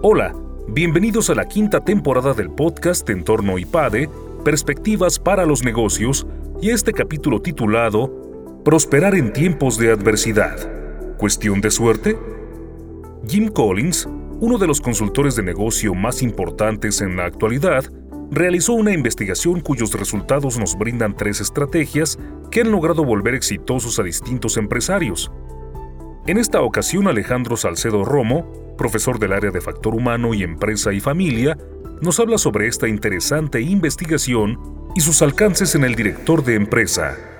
Hola, 0.00 0.32
bienvenidos 0.68 1.28
a 1.28 1.34
la 1.34 1.46
quinta 1.46 1.80
temporada 1.80 2.32
del 2.32 2.50
podcast 2.50 3.10
Entorno 3.10 3.58
IPADE, 3.58 4.08
Perspectivas 4.44 5.18
para 5.18 5.44
los 5.44 5.64
Negocios, 5.64 6.24
y 6.62 6.70
este 6.70 6.92
capítulo 6.92 7.42
titulado 7.42 8.62
Prosperar 8.64 9.16
en 9.16 9.32
tiempos 9.32 9.76
de 9.76 9.90
adversidad. 9.90 11.16
¿Cuestión 11.16 11.60
de 11.60 11.72
suerte? 11.72 12.16
Jim 13.26 13.48
Collins, 13.48 14.08
uno 14.38 14.56
de 14.58 14.68
los 14.68 14.80
consultores 14.80 15.34
de 15.34 15.42
negocio 15.42 15.96
más 15.96 16.22
importantes 16.22 17.00
en 17.00 17.16
la 17.16 17.24
actualidad, 17.24 17.84
realizó 18.30 18.74
una 18.74 18.92
investigación 18.92 19.60
cuyos 19.60 19.92
resultados 19.94 20.60
nos 20.60 20.78
brindan 20.78 21.16
tres 21.16 21.40
estrategias 21.40 22.20
que 22.52 22.60
han 22.60 22.70
logrado 22.70 23.04
volver 23.04 23.34
exitosos 23.34 23.98
a 23.98 24.04
distintos 24.04 24.58
empresarios. 24.58 25.32
En 26.28 26.38
esta 26.38 26.60
ocasión, 26.62 27.08
Alejandro 27.08 27.56
Salcedo 27.56 28.04
Romo, 28.04 28.67
profesor 28.78 29.18
del 29.18 29.34
área 29.34 29.50
de 29.50 29.60
factor 29.60 29.94
humano 29.94 30.32
y 30.32 30.42
empresa 30.42 30.94
y 30.94 31.00
familia, 31.00 31.58
nos 32.00 32.18
habla 32.18 32.38
sobre 32.38 32.66
esta 32.66 32.88
interesante 32.88 33.60
investigación 33.60 34.88
y 34.96 35.02
sus 35.02 35.20
alcances 35.20 35.74
en 35.74 35.84
el 35.84 35.94
director 35.94 36.42
de 36.42 36.54
empresa. 36.54 37.37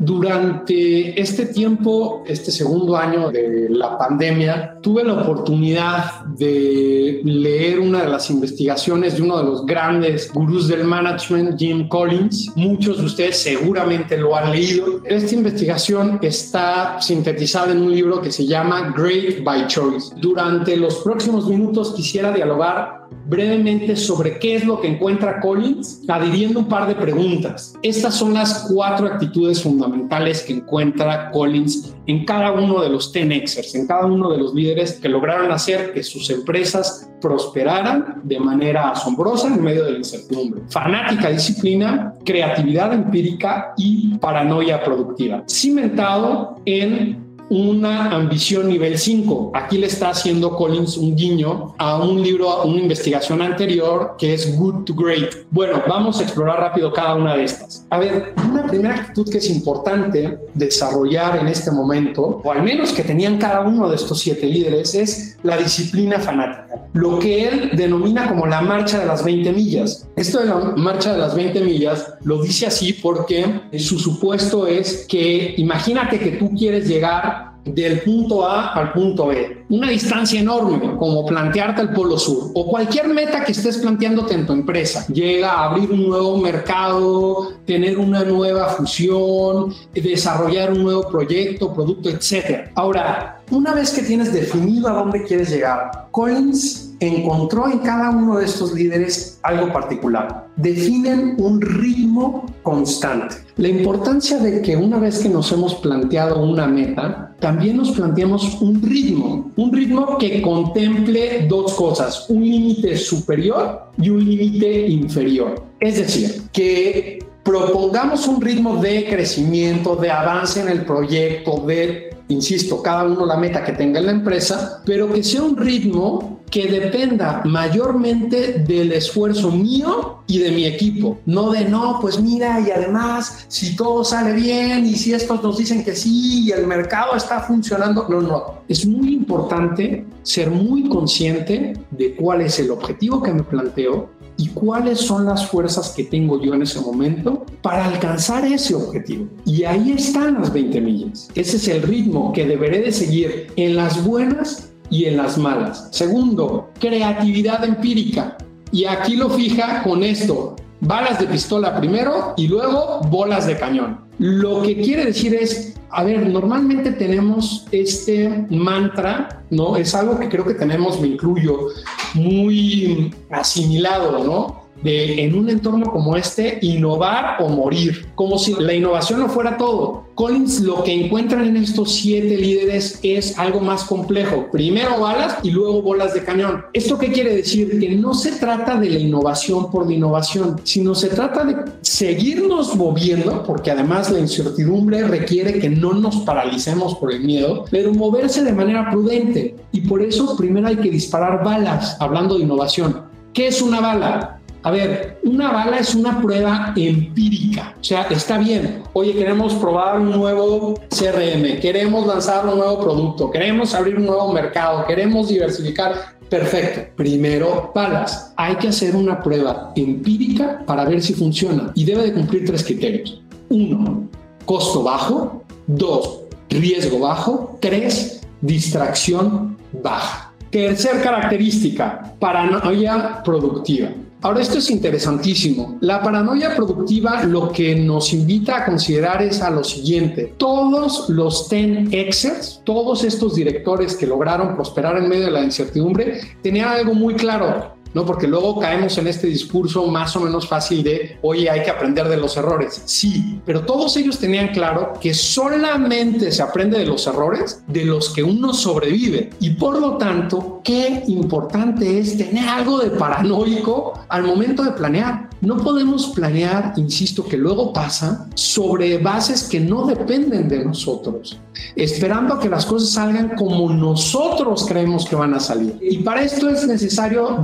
Durante 0.00 1.20
este 1.20 1.44
tiempo, 1.44 2.24
este 2.26 2.50
segundo 2.50 2.96
año 2.96 3.30
de 3.30 3.68
la 3.68 3.98
pandemia, 3.98 4.78
tuve 4.80 5.04
la 5.04 5.12
oportunidad 5.12 6.24
de 6.24 7.20
leer 7.22 7.78
una 7.78 8.04
de 8.04 8.08
las 8.08 8.30
investigaciones 8.30 9.16
de 9.16 9.22
uno 9.22 9.36
de 9.36 9.44
los 9.44 9.66
grandes 9.66 10.32
gurús 10.32 10.68
del 10.68 10.84
management, 10.84 11.58
Jim 11.58 11.86
Collins. 11.88 12.50
Muchos 12.56 12.96
de 12.96 13.04
ustedes 13.04 13.36
seguramente 13.42 14.16
lo 14.16 14.34
han 14.34 14.52
leído. 14.52 15.02
Esta 15.04 15.34
investigación 15.34 16.18
está 16.22 16.98
sintetizada 16.98 17.72
en 17.72 17.82
un 17.82 17.92
libro 17.92 18.22
que 18.22 18.32
se 18.32 18.46
llama 18.46 18.94
Great 18.96 19.44
by 19.44 19.66
Choice. 19.66 20.14
Durante 20.16 20.78
los 20.78 20.96
próximos 21.00 21.46
minutos 21.46 21.92
quisiera 21.94 22.32
dialogar 22.32 22.99
brevemente 23.26 23.96
sobre 23.96 24.38
qué 24.38 24.56
es 24.56 24.64
lo 24.64 24.80
que 24.80 24.88
encuentra 24.88 25.40
Collins, 25.40 26.02
adhiriendo 26.08 26.60
un 26.60 26.68
par 26.68 26.88
de 26.88 26.94
preguntas. 26.94 27.74
Estas 27.82 28.14
son 28.14 28.34
las 28.34 28.66
cuatro 28.72 29.06
actitudes 29.06 29.62
fundamentales 29.62 30.42
que 30.42 30.54
encuentra 30.54 31.30
Collins 31.30 31.94
en 32.06 32.24
cada 32.24 32.52
uno 32.52 32.80
de 32.82 32.88
los 32.88 33.14
10Xers, 33.14 33.74
en 33.76 33.86
cada 33.86 34.06
uno 34.06 34.30
de 34.30 34.38
los 34.38 34.54
líderes 34.54 34.94
que 34.94 35.08
lograron 35.08 35.52
hacer 35.52 35.92
que 35.92 36.02
sus 36.02 36.28
empresas 36.30 37.08
prosperaran 37.20 38.20
de 38.24 38.40
manera 38.40 38.90
asombrosa 38.90 39.48
en 39.48 39.62
medio 39.62 39.84
de 39.84 39.92
la 39.92 39.98
incertidumbre. 39.98 40.62
Fanática 40.68 41.30
disciplina, 41.30 42.14
creatividad 42.24 42.92
empírica 42.92 43.74
y 43.76 44.16
paranoia 44.18 44.82
productiva. 44.82 45.44
Cimentado 45.48 46.56
en 46.64 47.29
una 47.50 48.10
ambición 48.10 48.68
nivel 48.68 48.96
5. 48.96 49.52
Aquí 49.54 49.76
le 49.76 49.88
está 49.88 50.10
haciendo 50.10 50.56
Collins 50.56 50.96
un 50.96 51.16
guiño 51.16 51.74
a 51.78 52.02
un 52.02 52.22
libro, 52.22 52.48
a 52.48 52.64
una 52.64 52.80
investigación 52.80 53.42
anterior 53.42 54.14
que 54.18 54.34
es 54.34 54.56
Good 54.56 54.84
to 54.84 54.94
Great. 54.94 55.34
Bueno, 55.50 55.82
vamos 55.88 56.20
a 56.20 56.22
explorar 56.22 56.60
rápido 56.60 56.92
cada 56.92 57.16
una 57.16 57.36
de 57.36 57.44
estas. 57.44 57.84
A 57.90 57.98
ver, 57.98 58.34
una 58.48 58.66
primera 58.66 58.94
actitud 58.94 59.28
que 59.30 59.38
es 59.38 59.50
importante 59.50 60.38
desarrollar 60.54 61.38
en 61.38 61.48
este 61.48 61.72
momento, 61.72 62.40
o 62.44 62.52
al 62.52 62.62
menos 62.62 62.92
que 62.92 63.02
tenían 63.02 63.36
cada 63.36 63.62
uno 63.62 63.88
de 63.88 63.96
estos 63.96 64.20
siete 64.20 64.46
líderes, 64.46 64.94
es 64.94 65.36
la 65.42 65.56
disciplina 65.56 66.20
fanática. 66.20 66.86
Lo 66.92 67.18
que 67.18 67.48
él 67.48 67.70
denomina 67.74 68.28
como 68.28 68.46
la 68.46 68.60
marcha 68.60 69.00
de 69.00 69.06
las 69.06 69.24
20 69.24 69.52
millas. 69.52 70.06
Esto 70.14 70.38
de 70.38 70.46
la 70.46 70.56
marcha 70.76 71.12
de 71.12 71.18
las 71.18 71.34
20 71.34 71.60
millas 71.60 72.14
lo 72.22 72.40
dice 72.42 72.66
así 72.66 72.92
porque 72.92 73.60
su 73.78 73.98
supuesto 73.98 74.66
es 74.68 75.06
que 75.08 75.54
imagínate 75.56 76.18
que 76.20 76.32
tú 76.32 76.50
quieres 76.56 76.86
llegar 76.86 77.39
del 77.64 78.00
punto 78.00 78.46
A 78.46 78.72
al 78.72 78.92
punto 78.92 79.26
B. 79.26 79.64
Una 79.68 79.90
distancia 79.90 80.40
enorme, 80.40 80.96
como 80.96 81.24
plantearte 81.26 81.82
el 81.82 81.90
Polo 81.90 82.18
Sur, 82.18 82.50
o 82.54 82.66
cualquier 82.66 83.08
meta 83.08 83.44
que 83.44 83.52
estés 83.52 83.78
planteándote 83.78 84.34
en 84.34 84.46
tu 84.46 84.52
empresa. 84.52 85.06
Llega 85.08 85.52
a 85.52 85.70
abrir 85.70 85.90
un 85.90 86.08
nuevo 86.08 86.38
mercado, 86.38 87.52
tener 87.66 87.98
una 87.98 88.24
nueva 88.24 88.68
fusión, 88.70 89.74
desarrollar 89.94 90.72
un 90.72 90.82
nuevo 90.82 91.08
proyecto, 91.08 91.72
producto, 91.72 92.08
etc. 92.08 92.70
Ahora, 92.74 93.40
una 93.50 93.74
vez 93.74 93.90
que 93.90 94.02
tienes 94.02 94.32
definido 94.32 94.88
a 94.88 94.92
dónde 94.92 95.22
quieres 95.24 95.50
llegar, 95.50 96.08
Collins 96.10 96.90
encontró 97.00 97.68
en 97.68 97.78
cada 97.78 98.10
uno 98.10 98.38
de 98.38 98.44
estos 98.44 98.72
líderes 98.72 99.38
algo 99.42 99.72
particular. 99.72 100.46
Definen 100.56 101.36
un 101.38 101.60
ritmo 101.60 102.46
constante. 102.62 103.36
La 103.56 103.68
importancia 103.68 104.38
de 104.38 104.62
que 104.62 104.76
una 104.76 104.98
vez 104.98 105.20
que 105.20 105.28
nos 105.28 105.50
hemos 105.52 105.74
planteado 105.76 106.42
una 106.42 106.66
meta, 106.66 107.34
también 107.40 107.76
nos 107.76 107.92
planteamos 107.92 108.60
un 108.60 108.82
ritmo, 108.82 109.50
un 109.56 109.72
ritmo 109.72 110.18
que 110.18 110.42
contemple 110.42 111.46
dos 111.48 111.74
cosas, 111.74 112.28
un 112.28 112.42
límite 112.42 112.96
superior 112.96 113.90
y 113.98 114.10
un 114.10 114.24
límite 114.24 114.88
inferior. 114.88 115.62
Es 115.80 115.96
decir, 115.96 116.42
que 116.52 117.18
propongamos 117.42 118.28
un 118.28 118.40
ritmo 118.40 118.76
de 118.76 119.06
crecimiento, 119.08 119.96
de 119.96 120.10
avance 120.10 120.60
en 120.60 120.68
el 120.68 120.84
proyecto, 120.84 121.64
de, 121.66 122.09
insisto, 122.30 122.82
cada 122.82 123.04
uno 123.04 123.26
la 123.26 123.36
meta 123.36 123.64
que 123.64 123.72
tenga 123.72 124.00
en 124.00 124.06
la 124.06 124.12
empresa, 124.12 124.82
pero 124.84 125.12
que 125.12 125.22
sea 125.22 125.42
un 125.42 125.56
ritmo 125.56 126.40
que 126.50 126.66
dependa 126.66 127.42
mayormente 127.44 128.64
del 128.66 128.92
esfuerzo 128.92 129.50
mío 129.50 130.22
y 130.26 130.38
de 130.38 130.50
mi 130.50 130.64
equipo, 130.64 131.18
no 131.26 131.50
de 131.50 131.64
no, 131.64 131.98
pues 132.00 132.20
mira, 132.20 132.60
y 132.60 132.70
además, 132.70 133.46
si 133.48 133.76
todo 133.76 134.04
sale 134.04 134.32
bien 134.32 134.84
y 134.84 134.94
si 134.94 135.14
estos 135.14 135.42
nos 135.42 135.58
dicen 135.58 135.84
que 135.84 135.94
sí 135.94 136.46
y 136.46 136.50
el 136.50 136.66
mercado 136.66 137.14
está 137.14 137.40
funcionando, 137.40 138.06
no, 138.08 138.20
no, 138.20 138.54
es 138.68 138.84
muy 138.86 139.14
importante 139.14 140.04
ser 140.22 140.50
muy 140.50 140.88
consciente 140.88 141.74
de 141.90 142.16
cuál 142.16 142.40
es 142.40 142.58
el 142.58 142.70
objetivo 142.70 143.22
que 143.22 143.32
me 143.32 143.42
planteo 143.42 144.19
y 144.40 144.48
cuáles 144.48 145.00
son 145.00 145.26
las 145.26 145.46
fuerzas 145.46 145.90
que 145.90 146.04
tengo 146.04 146.40
yo 146.40 146.54
en 146.54 146.62
ese 146.62 146.80
momento 146.80 147.44
para 147.60 147.84
alcanzar 147.84 148.42
ese 148.46 148.74
objetivo. 148.74 149.28
Y 149.44 149.64
ahí 149.64 149.92
están 149.92 150.40
las 150.40 150.50
20 150.50 150.80
millas. 150.80 151.28
Ese 151.34 151.58
es 151.58 151.68
el 151.68 151.82
ritmo 151.82 152.32
que 152.32 152.46
deberé 152.46 152.80
de 152.80 152.90
seguir 152.90 153.48
en 153.56 153.76
las 153.76 154.02
buenas 154.02 154.70
y 154.88 155.04
en 155.04 155.18
las 155.18 155.36
malas. 155.36 155.88
Segundo, 155.90 156.70
creatividad 156.80 157.62
empírica. 157.66 158.38
Y 158.72 158.86
aquí 158.86 159.16
lo 159.16 159.28
fija 159.28 159.82
con 159.82 160.02
esto, 160.02 160.56
balas 160.80 161.18
de 161.18 161.26
pistola 161.26 161.78
primero 161.78 162.34
y 162.36 162.48
luego 162.48 163.00
bolas 163.08 163.46
de 163.46 163.58
cañón. 163.58 164.00
Lo 164.18 164.62
que 164.62 164.76
quiere 164.80 165.06
decir 165.06 165.34
es, 165.34 165.74
a 165.90 166.04
ver, 166.04 166.28
normalmente 166.28 166.92
tenemos 166.92 167.66
este 167.72 168.46
mantra, 168.50 169.42
¿no? 169.50 169.76
Es 169.76 169.94
algo 169.94 170.18
que 170.18 170.28
creo 170.28 170.44
que 170.44 170.54
tenemos, 170.54 171.00
me 171.00 171.08
incluyo, 171.08 171.68
muy 172.14 173.14
asimilado, 173.30 174.22
¿no? 174.24 174.59
De 174.82 175.24
en 175.24 175.34
un 175.34 175.48
entorno 175.50 175.90
como 175.90 176.16
este 176.16 176.58
innovar 176.62 177.36
o 177.40 177.48
morir, 177.48 178.06
como 178.14 178.38
si 178.38 178.54
la 178.54 178.74
innovación 178.74 179.20
no 179.20 179.28
fuera 179.28 179.56
todo. 179.56 180.04
Collins 180.14 180.60
lo 180.60 180.84
que 180.84 180.92
encuentran 180.92 181.46
en 181.46 181.56
estos 181.56 181.94
siete 181.94 182.36
líderes 182.36 182.98
es 183.02 183.38
algo 183.38 183.60
más 183.60 183.84
complejo. 183.84 184.48
Primero 184.52 185.00
balas 185.00 185.38
y 185.42 185.50
luego 185.50 185.82
bolas 185.82 186.14
de 186.14 186.24
cañón. 186.24 186.64
¿Esto 186.72 186.98
qué 186.98 187.10
quiere 187.10 187.34
decir? 187.34 187.80
Que 187.80 187.90
no 187.90 188.14
se 188.14 188.32
trata 188.32 188.78
de 188.78 188.90
la 188.90 188.98
innovación 188.98 189.70
por 189.70 189.86
la 189.86 189.94
innovación, 189.94 190.60
sino 190.64 190.94
se 190.94 191.08
trata 191.08 191.44
de 191.44 191.56
seguirnos 191.80 192.76
moviendo, 192.76 193.42
porque 193.44 193.70
además 193.70 194.10
la 194.10 194.18
incertidumbre 194.18 195.04
requiere 195.04 195.58
que 195.58 195.70
no 195.70 195.94
nos 195.94 196.16
paralicemos 196.18 196.96
por 196.96 197.12
el 197.12 197.22
miedo, 197.22 197.64
pero 197.70 197.94
moverse 197.94 198.44
de 198.44 198.52
manera 198.52 198.90
prudente. 198.90 199.56
Y 199.72 199.82
por 199.82 200.02
eso 200.02 200.36
primero 200.36 200.68
hay 200.68 200.76
que 200.76 200.90
disparar 200.90 201.42
balas, 201.44 201.96
hablando 202.00 202.36
de 202.36 202.44
innovación. 202.44 203.08
¿Qué 203.32 203.46
es 203.46 203.62
una 203.62 203.80
bala? 203.80 204.39
A 204.62 204.70
ver, 204.70 205.18
una 205.24 205.50
bala 205.52 205.78
es 205.78 205.94
una 205.94 206.20
prueba 206.20 206.74
empírica. 206.76 207.74
O 207.80 207.84
sea, 207.84 208.02
está 208.10 208.36
bien. 208.36 208.82
Oye, 208.92 209.14
queremos 209.14 209.54
probar 209.54 209.98
un 209.98 210.10
nuevo 210.10 210.74
CRM, 210.90 211.60
queremos 211.60 212.06
lanzar 212.06 212.46
un 212.46 212.58
nuevo 212.58 212.78
producto, 212.78 213.30
queremos 213.30 213.74
abrir 213.74 213.96
un 213.96 214.06
nuevo 214.06 214.32
mercado, 214.32 214.84
queremos 214.86 215.28
diversificar. 215.28 216.18
Perfecto. 216.28 216.92
Primero, 216.94 217.72
balas. 217.74 218.32
Hay 218.36 218.54
que 218.56 218.68
hacer 218.68 218.94
una 218.94 219.20
prueba 219.20 219.72
empírica 219.74 220.62
para 220.66 220.84
ver 220.84 221.02
si 221.02 221.14
funciona 221.14 221.72
y 221.74 221.84
debe 221.84 222.04
de 222.04 222.12
cumplir 222.12 222.44
tres 222.44 222.62
criterios. 222.62 223.20
Uno, 223.48 224.08
costo 224.44 224.82
bajo. 224.82 225.42
Dos, 225.66 226.20
riesgo 226.50 227.00
bajo. 227.00 227.58
Tres, 227.60 228.20
distracción 228.42 229.56
baja. 229.72 230.32
Tercer 230.50 231.02
característica, 231.02 232.14
paranoia 232.18 233.22
productiva. 233.24 233.88
Ahora, 234.22 234.42
esto 234.42 234.58
es 234.58 234.70
interesantísimo. 234.70 235.78
La 235.80 236.02
paranoia 236.02 236.54
productiva 236.54 237.22
lo 237.24 237.50
que 237.50 237.74
nos 237.74 238.12
invita 238.12 238.58
a 238.58 238.64
considerar 238.66 239.22
es 239.22 239.40
a 239.40 239.48
lo 239.48 239.64
siguiente. 239.64 240.34
Todos 240.36 241.08
los 241.08 241.50
10Xers, 241.50 242.62
todos 242.64 243.02
estos 243.02 243.34
directores 243.34 243.96
que 243.96 244.06
lograron 244.06 244.54
prosperar 244.54 244.98
en 244.98 245.08
medio 245.08 245.24
de 245.24 245.30
la 245.30 245.42
incertidumbre, 245.42 246.20
tenían 246.42 246.68
algo 246.68 246.92
muy 246.92 247.14
claro. 247.14 247.79
¿No? 247.94 248.04
Porque 248.06 248.26
luego 248.26 248.58
caemos 248.58 248.96
en 248.98 249.06
este 249.06 249.26
discurso 249.26 249.86
más 249.86 250.14
o 250.16 250.20
menos 250.20 250.48
fácil 250.48 250.82
de, 250.82 251.18
oye, 251.22 251.50
hay 251.50 251.62
que 251.62 251.70
aprender 251.70 252.08
de 252.08 252.16
los 252.16 252.36
errores. 252.36 252.82
Sí, 252.84 253.40
pero 253.44 253.62
todos 253.64 253.96
ellos 253.96 254.18
tenían 254.18 254.48
claro 254.48 254.94
que 255.00 255.14
solamente 255.14 256.32
se 256.32 256.42
aprende 256.42 256.78
de 256.78 256.86
los 256.86 257.06
errores 257.06 257.62
de 257.66 257.84
los 257.84 258.10
que 258.10 258.22
uno 258.22 258.52
sobrevive. 258.52 259.30
Y 259.40 259.50
por 259.50 259.78
lo 259.78 259.96
tanto, 259.96 260.60
qué 260.64 261.04
importante 261.08 261.98
es 261.98 262.16
tener 262.16 262.48
algo 262.48 262.78
de 262.78 262.90
paranoico 262.90 264.04
al 264.08 264.24
momento 264.24 264.62
de 264.62 264.72
planear. 264.72 265.30
No 265.40 265.56
podemos 265.56 266.08
planear, 266.08 266.74
insisto, 266.76 267.24
que 267.26 267.38
luego 267.38 267.72
pasa 267.72 268.28
sobre 268.34 268.98
bases 268.98 269.44
que 269.44 269.58
no 269.58 269.86
dependen 269.86 270.48
de 270.48 270.62
nosotros, 270.62 271.38
esperando 271.74 272.34
a 272.34 272.40
que 272.40 272.50
las 272.50 272.66
cosas 272.66 272.90
salgan 272.90 273.30
como 273.36 273.72
nosotros 273.72 274.66
creemos 274.68 275.06
que 275.06 275.16
van 275.16 275.32
a 275.32 275.40
salir. 275.40 275.78
Y 275.80 275.98
para 275.98 276.22
esto 276.22 276.48
es 276.50 276.66
necesario 276.66 277.38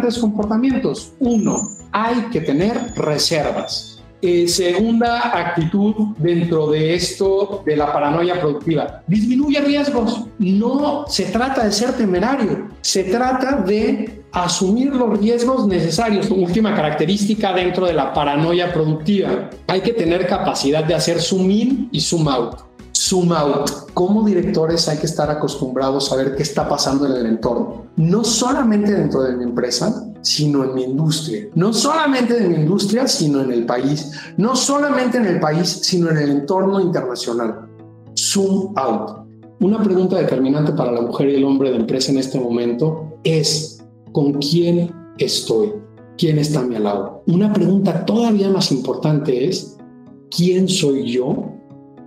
tres 0.00 0.18
comportamientos. 0.18 1.12
Uno, 1.18 1.56
hay 1.92 2.16
que 2.32 2.40
tener 2.40 2.76
reservas. 2.96 3.92
Eh, 4.24 4.46
segunda 4.46 5.36
actitud 5.36 5.94
dentro 6.18 6.70
de 6.70 6.94
esto 6.94 7.64
de 7.66 7.76
la 7.76 7.92
paranoia 7.92 8.40
productiva, 8.40 9.02
disminuye 9.08 9.60
riesgos. 9.60 10.26
No 10.38 11.06
se 11.08 11.24
trata 11.24 11.64
de 11.64 11.72
ser 11.72 11.92
temerario, 11.94 12.68
se 12.82 13.02
trata 13.02 13.56
de 13.56 14.22
asumir 14.30 14.94
los 14.94 15.18
riesgos 15.18 15.66
necesarios. 15.66 16.30
Última 16.30 16.72
característica 16.72 17.52
dentro 17.52 17.86
de 17.86 17.94
la 17.94 18.12
paranoia 18.14 18.72
productiva, 18.72 19.50
hay 19.66 19.80
que 19.80 19.92
tener 19.92 20.28
capacidad 20.28 20.84
de 20.84 20.94
hacer 20.94 21.20
zoom 21.20 21.50
in 21.50 21.88
y 21.90 22.00
zoom 22.00 22.28
out. 22.28 22.60
Zoom 22.94 23.32
out. 23.32 23.70
Como 23.94 24.24
directores 24.24 24.88
hay 24.88 24.98
que 24.98 25.06
estar 25.06 25.30
acostumbrados 25.30 26.12
a 26.12 26.16
ver 26.16 26.34
qué 26.36 26.42
está 26.42 26.68
pasando 26.68 27.06
en 27.06 27.12
el 27.12 27.26
entorno. 27.26 27.86
No 27.96 28.24
solamente 28.24 28.92
dentro 28.92 29.22
de 29.22 29.36
mi 29.36 29.44
empresa, 29.44 30.12
sino 30.22 30.64
en 30.64 30.74
mi 30.74 30.84
industria. 30.84 31.48
No 31.54 31.72
solamente 31.72 32.38
en 32.38 32.48
mi 32.50 32.54
industria, 32.56 33.06
sino 33.06 33.42
en 33.42 33.52
el 33.52 33.66
país. 33.66 34.12
No 34.36 34.56
solamente 34.56 35.18
en 35.18 35.26
el 35.26 35.40
país, 35.40 35.68
sino 35.82 36.10
en 36.10 36.18
el 36.18 36.30
entorno 36.30 36.80
internacional. 36.80 37.68
Zoom 38.16 38.72
out. 38.76 39.22
Una 39.60 39.82
pregunta 39.82 40.16
determinante 40.16 40.72
para 40.72 40.92
la 40.92 41.02
mujer 41.02 41.28
y 41.28 41.36
el 41.36 41.44
hombre 41.44 41.70
de 41.70 41.76
empresa 41.76 42.10
en 42.10 42.18
este 42.18 42.40
momento 42.40 43.18
es, 43.22 43.84
¿con 44.12 44.32
quién 44.34 44.92
estoy? 45.18 45.72
¿Quién 46.18 46.38
está 46.38 46.60
a 46.60 46.64
mi 46.64 46.78
lado? 46.78 47.22
Una 47.26 47.52
pregunta 47.52 48.04
todavía 48.04 48.50
más 48.50 48.72
importante 48.72 49.48
es, 49.48 49.76
¿quién 50.36 50.68
soy 50.68 51.12
yo? 51.12 51.51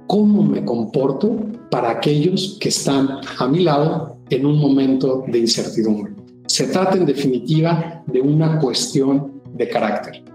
¿Cómo 0.08 0.44
me 0.44 0.64
comporto 0.64 1.36
para 1.72 1.90
aquellos 1.90 2.58
que 2.60 2.70
están 2.70 3.10
a 3.40 3.48
mi 3.48 3.62
lado 3.64 4.18
en 4.30 4.46
un 4.46 4.60
momento 4.60 5.24
de 5.28 5.40
incertidumbre? 5.40 6.14
Se 6.46 6.68
trata 6.68 6.96
en 6.96 7.08
definitiva 7.08 8.04
de 8.06 8.22
una 8.22 8.60
cuestión 8.60 9.42
de 9.54 9.68
carácter. 9.68 10.35